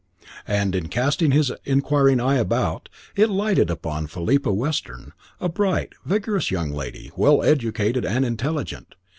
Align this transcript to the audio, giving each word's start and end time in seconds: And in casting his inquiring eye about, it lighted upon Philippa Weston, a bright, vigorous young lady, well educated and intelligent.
And 0.47 0.73
in 0.73 0.87
casting 0.87 1.29
his 1.29 1.51
inquiring 1.63 2.19
eye 2.19 2.37
about, 2.37 2.89
it 3.15 3.29
lighted 3.29 3.69
upon 3.69 4.07
Philippa 4.07 4.51
Weston, 4.51 5.11
a 5.39 5.47
bright, 5.47 5.93
vigorous 6.05 6.49
young 6.49 6.71
lady, 6.71 7.11
well 7.15 7.43
educated 7.43 8.03
and 8.03 8.25
intelligent. 8.25 8.95